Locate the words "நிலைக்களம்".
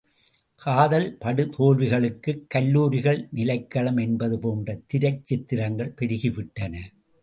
3.35-4.01